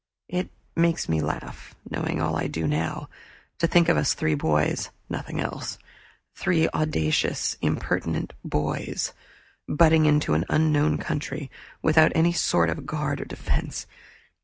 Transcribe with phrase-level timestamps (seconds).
[0.29, 3.07] It makes me laugh, knowing all I do now,
[3.59, 5.77] to think of us three boys nothing else;
[6.33, 9.13] three audacious impertinent boys
[9.67, 11.51] butting into an unknown country
[11.83, 13.85] without any sort of a guard or defense.